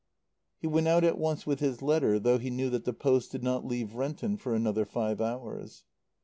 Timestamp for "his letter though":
1.59-2.39